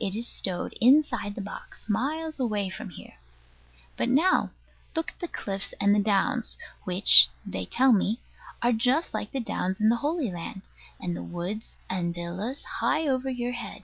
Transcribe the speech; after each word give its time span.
It 0.00 0.16
is 0.16 0.26
stowed 0.26 0.72
inside 0.80 1.34
the 1.34 1.42
box, 1.42 1.90
miles 1.90 2.40
away 2.40 2.70
from 2.70 2.88
here. 2.88 3.18
But 3.98 4.08
now, 4.08 4.52
look 4.96 5.10
at 5.10 5.18
the 5.18 5.28
cliffs 5.28 5.74
and 5.78 5.94
the 5.94 6.00
downs, 6.00 6.56
which 6.84 7.28
(they 7.44 7.66
tell 7.66 7.92
me) 7.92 8.18
are 8.62 8.72
just 8.72 9.12
like 9.12 9.30
the 9.32 9.40
downs 9.40 9.78
in 9.78 9.90
the 9.90 9.96
Holy 9.96 10.32
Land; 10.32 10.68
and 10.98 11.14
the 11.14 11.22
woods 11.22 11.76
and 11.90 12.14
villas, 12.14 12.64
high 12.80 13.06
over 13.06 13.28
your 13.28 13.52
head. 13.52 13.82